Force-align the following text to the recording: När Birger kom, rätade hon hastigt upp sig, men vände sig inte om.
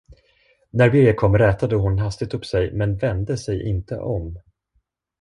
När 0.69 0.89
Birger 0.89 1.13
kom, 1.13 1.37
rätade 1.37 1.75
hon 1.75 1.99
hastigt 1.99 2.33
upp 2.33 2.45
sig, 2.45 2.73
men 2.73 2.97
vände 2.97 3.37
sig 3.37 3.69
inte 3.69 3.99
om. 3.99 4.39